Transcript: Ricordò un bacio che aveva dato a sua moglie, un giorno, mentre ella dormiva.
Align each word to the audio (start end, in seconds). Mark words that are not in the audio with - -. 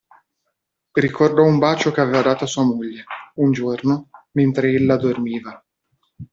Ricordò 0.93 1.43
un 1.43 1.59
bacio 1.59 1.91
che 1.91 2.01
aveva 2.01 2.23
dato 2.23 2.45
a 2.45 2.47
sua 2.47 2.63
moglie, 2.63 3.03
un 3.35 3.51
giorno, 3.51 4.09
mentre 4.31 4.71
ella 4.73 4.97
dormiva. 4.97 5.63